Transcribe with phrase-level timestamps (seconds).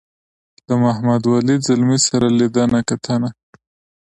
[0.67, 3.29] له محمد ولي ځلمي سره لیدنه کتنه.